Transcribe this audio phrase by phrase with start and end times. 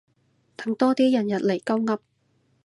[0.57, 1.99] 等多啲人入嚟鳩噏